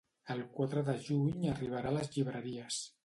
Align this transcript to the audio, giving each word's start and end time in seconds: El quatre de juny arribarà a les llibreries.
El 0.35 0.39
quatre 0.55 0.83
de 0.87 0.95
juny 1.09 1.45
arribarà 1.53 1.93
a 1.93 1.97
les 1.99 2.11
llibreries. 2.17 2.81